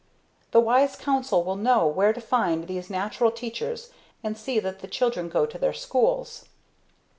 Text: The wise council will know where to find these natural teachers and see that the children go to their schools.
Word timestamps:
The 0.49 0.59
wise 0.59 0.95
council 0.95 1.43
will 1.43 1.55
know 1.55 1.85
where 1.85 2.11
to 2.11 2.19
find 2.19 2.65
these 2.65 2.89
natural 2.89 3.29
teachers 3.29 3.91
and 4.23 4.35
see 4.35 4.59
that 4.59 4.79
the 4.79 4.87
children 4.87 5.29
go 5.29 5.45
to 5.45 5.59
their 5.59 5.73
schools. 5.73 6.45